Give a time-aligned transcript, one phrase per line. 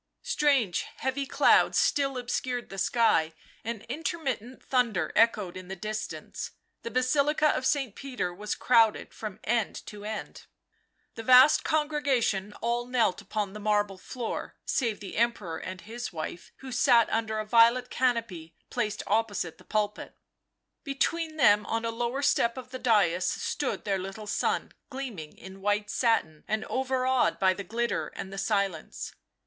[0.23, 6.53] Strange, heavy clouds still obscured the sky, and intermittent thunder echoed in the distance.
[6.81, 7.95] The Basilica of St.
[7.95, 10.47] Peter was crowded from end to end.
[11.13, 16.51] The vast congregation all knelt upon the marble floor, save the Emperor and his wife,
[16.61, 20.17] who sat under a violet canopy placed opposite the pulpit.
[20.83, 25.61] Between them, on a lower step of the dais, stood their little son, gleaming in
[25.61, 29.13] white satin and overawed by the glitter and the silence.